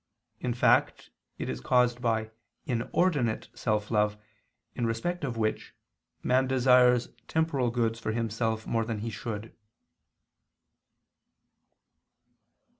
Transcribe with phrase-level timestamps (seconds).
[0.39, 2.31] In fact, it is caused by
[2.65, 4.17] inordinate self love,
[4.73, 5.75] in respect of which,
[6.23, 9.53] man desires temporal goods for himself more than he should.